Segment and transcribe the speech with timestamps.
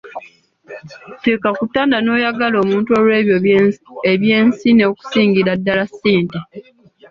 [1.23, 3.35] Tekakutanda n'oyagala omuntu olw'ebyo
[4.11, 6.39] eby'ensi n'okusingira ddala ssente.